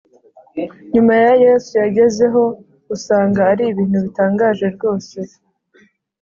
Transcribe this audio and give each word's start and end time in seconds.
nyuma 0.93 1.13
ya 1.23 1.33
yesu 1.43 1.71
yagezeho 1.81 2.43
usanga 2.95 3.39
ari 3.51 3.63
ibintu 3.71 3.97
bitangaje 4.05 4.65
rwose 4.75 5.17